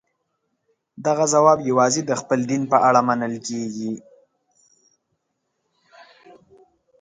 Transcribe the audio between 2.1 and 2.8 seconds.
خپل دین په